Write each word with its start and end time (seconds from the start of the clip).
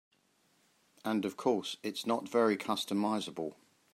And 1.05 1.25
of 1.25 1.37
course, 1.37 1.77
it's 1.83 2.07
not 2.07 2.27
very 2.27 2.57
customizable. 2.57 3.53